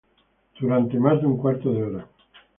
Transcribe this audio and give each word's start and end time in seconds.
Por 0.59 0.69
mas 1.05 1.17
de 1.21 1.25
un 1.29 1.37
cuarto 1.41 1.67
de 1.71 1.79
hora 1.83 2.01